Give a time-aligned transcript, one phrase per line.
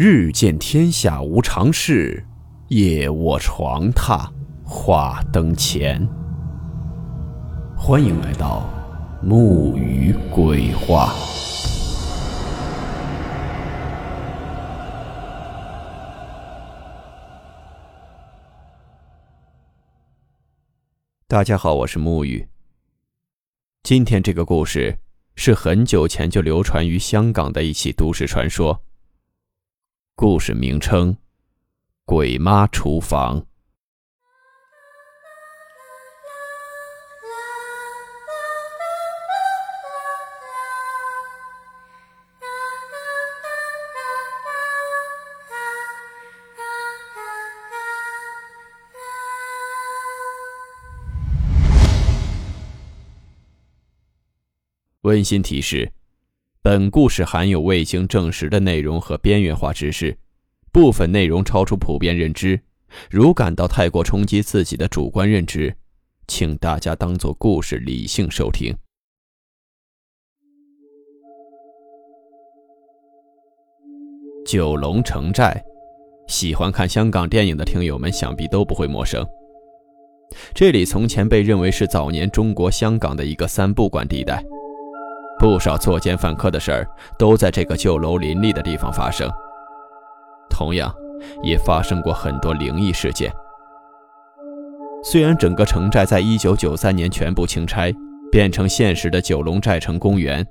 [0.00, 2.24] 日见天下无常事，
[2.68, 4.30] 夜卧床榻
[4.64, 6.08] 话灯前。
[7.76, 8.70] 欢迎来到
[9.20, 11.12] 木鱼鬼话。
[21.26, 22.46] 大家好，我是木鱼。
[23.82, 24.96] 今天这个故事
[25.34, 28.80] 是很久前就流传于香港的一起都市传说。
[30.20, 31.16] 故事名称：
[32.04, 33.46] 鬼妈厨房。
[55.02, 55.92] 温馨提示：
[56.60, 60.16] 本故事含有未经证实的内容和边缘化知识，
[60.72, 62.60] 部分内容超出普遍认知。
[63.10, 65.74] 如感到太过冲击自己的主观认知，
[66.26, 68.76] 请大家当做故事理性收听。
[74.44, 75.62] 九龙城寨，
[76.26, 79.24] 喜欢看香港电影的听友们想必都不会陌生。
[80.54, 84.42] 这里从前被认为是早年中国香港的一个三不管地带。
[85.38, 89.30] 不少作奸犯科的事儿都在这个旧楼林立的地方发生，
[90.50, 90.92] 同样
[91.42, 93.32] 也发生过很多灵异事件。
[95.04, 97.94] 虽然整个城寨在1993年全部清拆，
[98.32, 100.44] 变成现实的九龙寨城公园，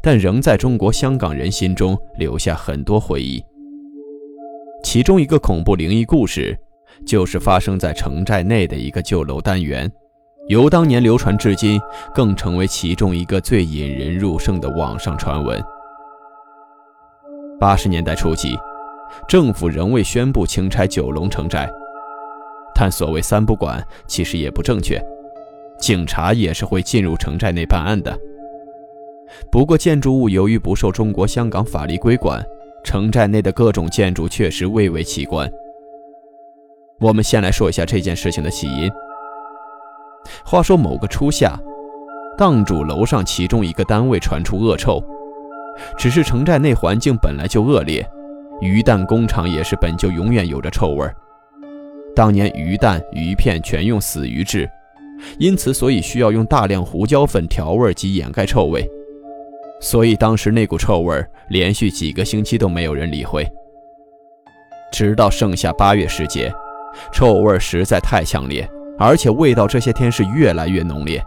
[0.00, 3.44] 但仍在中国香港人心中留下很多回忆。
[4.82, 6.58] 其中一个恐怖灵异故事，
[7.06, 9.90] 就是发生在城寨内的一个旧楼单元。
[10.46, 11.80] 由当年流传至今，
[12.14, 15.58] 更成为其中一个最引人入胜的网上传闻。
[17.58, 18.54] 八十年代初期，
[19.26, 21.66] 政府仍未宣布清拆九龙城寨，
[22.74, 25.02] 但所谓“三不管”其实也不正确，
[25.78, 28.14] 警察也是会进入城寨内办案的。
[29.50, 32.44] 不过，建筑物由于不受中国香港法律规管，
[32.84, 35.50] 城寨内的各种建筑确实蔚为奇观。
[37.00, 38.90] 我们先来说一下这件事情的起因。
[40.44, 41.58] 话说某个初夏，
[42.36, 45.02] 档主楼上其中一个单位传出恶臭，
[45.96, 48.06] 只是城寨内环境本来就恶劣，
[48.60, 51.14] 鱼蛋工厂也是本就永远有着臭味儿。
[52.14, 54.70] 当年鱼蛋、鱼片全用死鱼制，
[55.38, 58.88] 因此所以需要用大量胡椒粉调味及掩盖臭味，
[59.80, 63.44] 所以当时那股臭味连续几个星期都没有人理会，
[64.92, 66.52] 直到盛夏八月时节，
[67.12, 68.68] 臭味实在太强烈。
[68.98, 71.22] 而且味道这些天是越来越浓烈，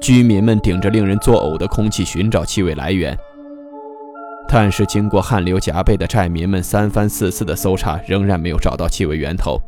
[0.00, 3.16] 居民们顶着令人作呕的空气寻找气味来源，
[4.48, 9.60] 但是经过汗流浃背的寨民们三番四次的搜查，仍然没有找到气味源头，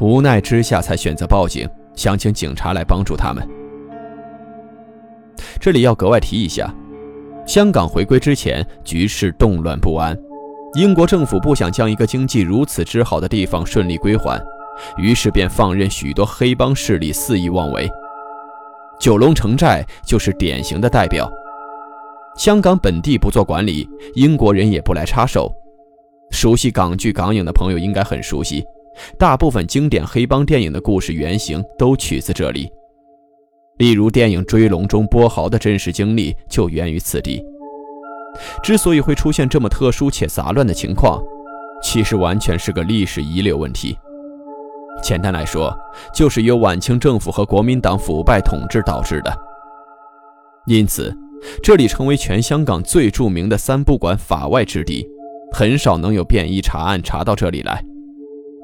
[0.00, 3.46] 无奈之下才选择报警，想请警察来帮助他们。
[5.60, 6.74] 这里要格外提一下，
[7.46, 10.16] 香港回归之前局势动乱不安，
[10.74, 14.42] 英国政府不想将一个经济如此之好的地方顺利归还。
[14.96, 17.88] 于是便放任许多黑帮势力肆意妄为，
[19.00, 21.30] 九龙城寨就是典型的代表。
[22.36, 25.50] 香港本地不做管理，英国人也不来插手。
[26.30, 28.64] 熟悉港剧港影的朋友应该很熟悉，
[29.18, 32.68] 大部分经典黑帮电影的故事原型都取自这里。
[33.78, 37.42] 例如电影《追龙》中波豪的真实经历就源于此地。
[38.62, 41.22] 之所以会出现这么特殊且杂乱的情况，
[41.82, 43.96] 其实完全是个历史遗留问题。
[45.02, 45.76] 简单来说，
[46.14, 49.32] 就是由晚清政府和国民党腐败统治导致的。
[50.66, 51.16] 因此，
[51.62, 55.06] 这里成为全香港最著名的“三不管”法外之地，
[55.52, 57.80] 很少能有便衣查案查到这里来。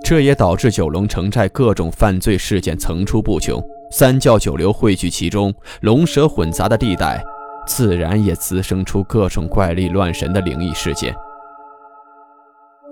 [0.04, 7.22] 这也导致九龙城寨各种犯罪事件层出不穷，三教九流汇聚其中，龙蛇混杂的地带，
[7.68, 11.14] 自然也滋生出各种怪力乱神的灵异事件。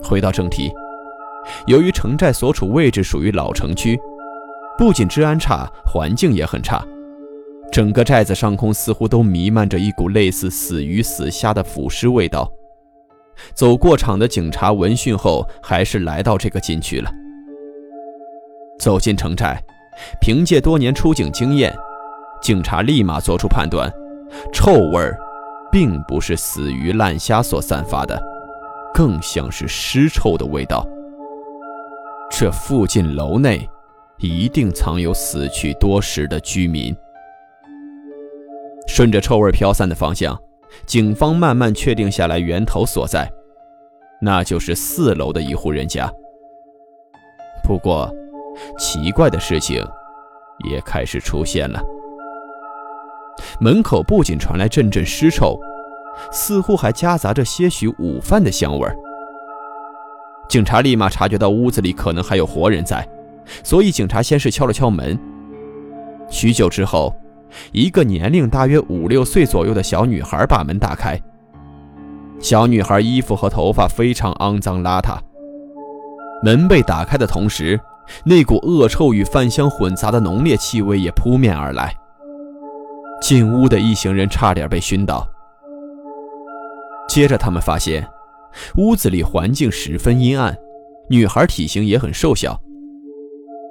[0.05, 0.71] 回到正题。
[1.67, 3.99] 由于城寨所处位置属于老城区，
[4.79, 6.85] 不仅治安差，环境也很差。
[7.73, 12.51] 整个寨子上空似乎都弥漫着一股类似死鱼死虾的腐尸味道。
[13.55, 17.11] 走过场的警察闻讯后，还是来到这个禁区了。
[18.79, 19.63] 走进城寨，
[20.21, 21.75] 凭借多年出警经验，
[22.43, 23.91] 警察立马做出判断：
[24.53, 25.19] 臭味儿，
[25.71, 28.21] 并不是死鱼烂虾所散发的，
[28.93, 30.87] 更像是尸臭的味道。
[32.41, 33.69] 这附近楼内
[34.17, 36.97] 一定藏有死去多时的居民。
[38.89, 40.41] 顺着臭味飘散的方向，
[40.87, 43.31] 警方慢慢确定下来源头所在。
[44.23, 46.11] 那就是四楼的一户人家。
[47.63, 48.11] 不过，
[48.79, 49.87] 奇怪的事情
[50.71, 51.79] 也开始出现了。
[53.61, 55.61] 门口不仅传来阵阵尸臭，
[56.33, 58.97] 似乎还夹杂着些许午饭的香味儿。
[60.51, 63.09] 警察立马察觉到屋子里可能还有活人在，
[63.63, 65.17] 所以警察先是敲了敲门。
[66.29, 67.15] 许久之后，
[67.71, 71.17] 一个年龄大约五六岁左右的小女孩把门打开。
[72.41, 75.17] 小女孩衣服和头发非常肮脏邋遢。
[76.43, 77.79] 门被打开的同时，
[78.25, 81.95] 那股恶臭与饭香混杂的浓烈气味也扑面而来。
[83.23, 85.25] 进屋的一行人差点被熏倒。
[87.09, 88.05] 接着，他们发现
[88.77, 90.57] 屋子里环境十分阴暗，
[91.09, 92.61] 女孩体型也很瘦小。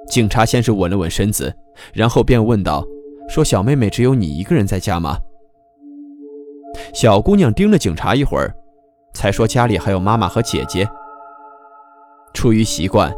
[0.08, 1.54] 警察先是稳了稳身子，
[1.92, 2.84] 然后便问道
[3.28, 5.18] ：“说小妹妹只有你一个人在家吗？”
[6.94, 8.54] 小姑娘盯了警察一会儿，
[9.14, 10.88] 才说：“家里还有妈妈和姐姐。”
[12.34, 13.12] 出于习惯，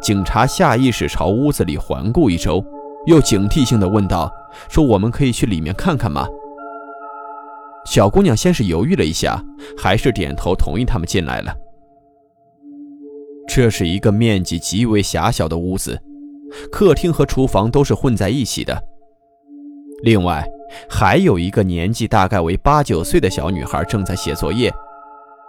[0.00, 2.64] 警察下意识朝屋子里环顾一周，
[3.06, 4.32] 又警惕性地问道
[4.68, 6.26] ：“说我们可以去里面看看吗？”
[7.84, 9.42] 小姑娘先是犹豫了一下，
[9.76, 11.54] 还是点头同意他们进来了。
[13.46, 16.00] 这是一个面积极为狭小的屋子，
[16.72, 18.82] 客厅和厨房都是混在一起的。
[20.02, 20.44] 另外，
[20.88, 24.72] 还有一个年纪大概为八九岁的小女孩正在写作业。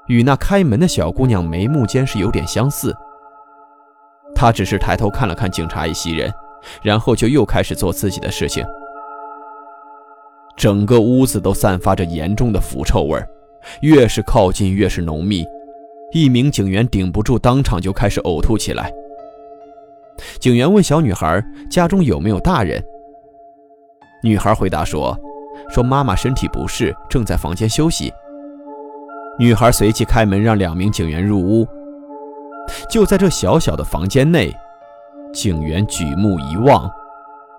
[0.08, 2.96] 与那开门的小姑娘眉目间是有点相似。
[4.36, 6.31] 她只是抬头看了看警察一行人，
[6.84, 8.64] 然后就又开始做自己的事情。
[10.56, 13.22] 整个屋子都散发着严重的腐臭味
[13.81, 15.46] 越是靠近越是浓密。
[16.12, 18.92] 一名警员顶不住，当场就开始呕吐起来。
[20.40, 22.81] 警员问小女孩家中有没有大人。
[24.24, 25.18] 女孩回答说
[25.69, 28.13] ：“说妈妈身体不适，正在房间休息。”
[29.38, 31.68] 女孩随即开门，让两名警员入屋。
[32.90, 34.56] 就在这小小的房间内，
[35.34, 36.90] 警员举目一望，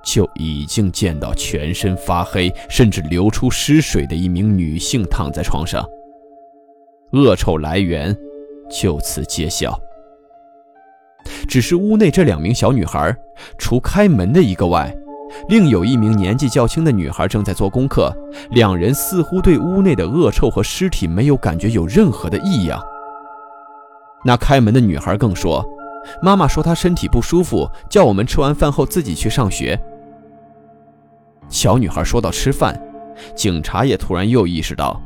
[0.07, 5.85] 就已经见到全身发黑，甚至流出尸水的一名女性躺在床上。
[7.13, 8.17] 恶臭来源
[8.71, 9.79] 就此揭晓。
[11.49, 13.15] 只是屋内这两名小女孩，
[13.59, 14.95] 除开门的一个外，
[15.49, 18.17] 另有一名年纪较轻的女孩正在做功课，
[18.51, 22.81] 两人似乎对屋内的恶臭和尸体没有感觉有任何的异样。
[24.25, 25.65] 那开门的女孩更说
[26.23, 29.77] ：“妈妈说她身体不舒服，叫我们吃完饭后自己去上学。”
[31.49, 32.81] 小女孩说到吃饭，
[33.35, 35.01] 警察也突然又意识到，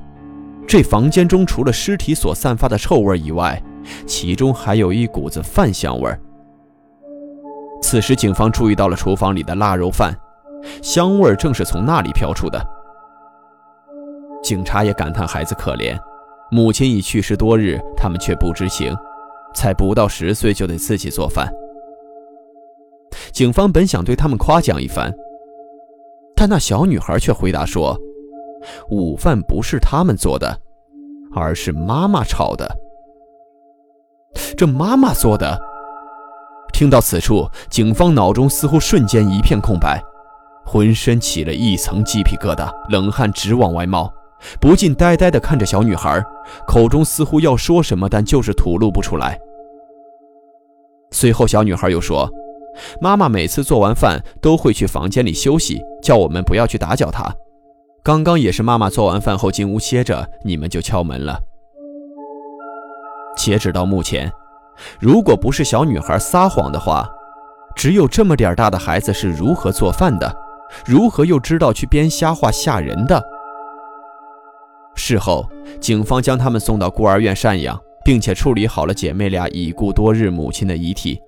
[0.67, 3.63] 这房间中除了尸体所散发的臭味以外，
[4.07, 6.21] 其中还有一股子饭香味儿。
[7.83, 10.15] 此时，警方注意到了厨房里的腊肉饭，
[10.83, 12.63] 香味正是从那里飘出的。
[14.43, 15.99] 警察也感叹孩子可怜，
[16.51, 18.95] 母亲已去世多日，他们却不知情，
[19.55, 21.53] 才不到十岁就得自己做饭。
[23.33, 25.13] 警方本想对他们夸奖一番，
[26.41, 27.95] 但那小女孩却回答说
[28.89, 30.59] ：“午饭不是他们做的，
[31.35, 32.67] 而是妈妈炒的。
[34.57, 35.61] 这妈妈做的。”
[36.73, 40.03] 听到此处，警方脑中似乎瞬间一片空白，
[40.65, 44.11] 浑身起了一层鸡皮疙瘩，冷汗直往外冒，
[44.59, 46.25] 不禁呆呆地看着小女孩，
[46.67, 49.39] 口中似乎要说什么，但就是吐露不出来。
[51.11, 52.27] 随后，小女孩又说
[53.01, 57.35] ：“妈妈每次做完饭都会去房间里休息，叫我们不要去打搅她。
[58.03, 61.39] 刚刚也是妈妈做完饭后进屋歇着，你们就敲门了。”
[63.37, 64.31] 截止到目前。
[64.99, 67.07] 如果不是小女孩撒谎的话，
[67.77, 70.35] 只有这么点大的孩子是如何做饭的？
[70.87, 73.23] 如何又知道去编瞎话吓人的？
[74.95, 75.47] 事后，
[75.81, 81.21] 警方将他们送到孤儿院赡养，并且处理好了姐妹俩已故多日母亲的遗体。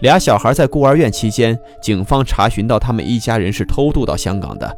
[0.00, 4.76] 俩小孩在孤儿院期间，警方查询到他们一家人是偷渡到香港的，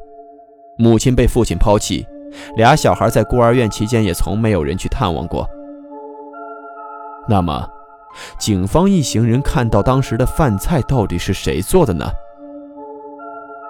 [0.77, 2.07] 母亲被父亲抛弃，
[2.57, 5.49] 俩小孩在孤儿院期间也从没有人去探望过。
[7.29, 7.69] 那么，
[8.39, 12.11] 警方一行人看到当时的饭菜到底是谁做的呢？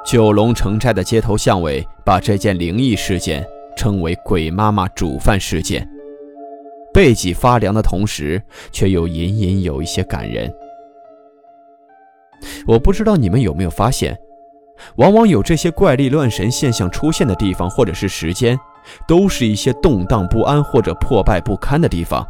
[0.07, 5.87] 九龙城寨的街头巷尾把这件灵异事件称为“鬼妈妈煮饭事件”，
[6.95, 8.43] 背脊发凉的同时，
[8.73, 10.51] 却又隐隐有一些感人。
[12.66, 14.16] 我不知道你们有没有发现，
[14.97, 18.59] 往往有这些怪力乱神现象出现的地方，或者是时间，
[19.07, 22.26] 都是一些动荡不安或者破败不堪的地方。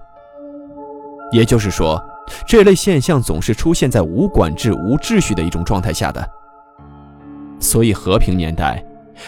[1.30, 2.02] 也就是说，
[2.46, 6.26] 这类现象总是出现在无管制、无秩序的一种状态下的。
[7.60, 8.82] 所以，和平年代，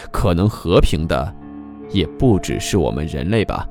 [0.09, 1.31] 可能和平的，
[1.89, 3.67] 也不只是我们人类吧。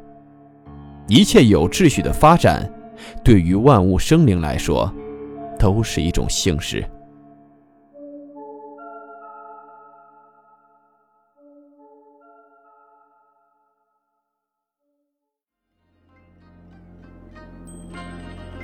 [1.08, 2.70] 一切有秩序的发展，
[3.24, 4.92] 对于万物生灵来说，
[5.58, 6.84] 都是一种幸事。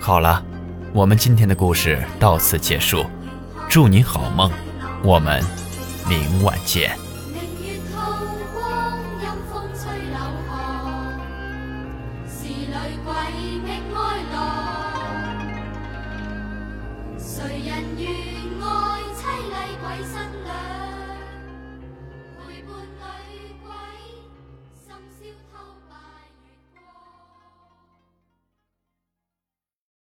[0.07, 0.41] 好了，
[0.93, 3.05] 我们今天的故事到此结束，
[3.69, 4.49] 祝你好梦，
[5.03, 5.43] 我们
[6.09, 6.97] 明晚见。
[17.19, 18.09] 谁人愿
[18.63, 20.76] 爱凄厉鬼新娘？